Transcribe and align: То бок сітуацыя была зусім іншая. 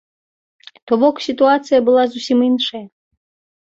То 0.85 0.93
бок 1.03 1.21
сітуацыя 1.27 1.79
была 1.93 2.03
зусім 2.17 2.37
іншая. 2.51 2.85